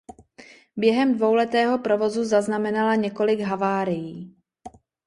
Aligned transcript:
Během 0.75 1.17
dvouletého 1.17 1.79
provozu 1.79 2.23
zaznamenala 2.23 2.95
několik 2.95 3.39
havárií. 3.39 4.35